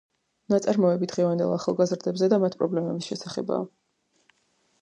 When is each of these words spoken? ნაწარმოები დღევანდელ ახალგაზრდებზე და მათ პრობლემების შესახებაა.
ნაწარმოები 0.53 1.09
დღევანდელ 1.11 1.53
ახალგაზრდებზე 1.57 2.31
და 2.33 2.41
მათ 2.45 2.57
პრობლემების 2.63 3.11
შესახებაა. 3.11 3.71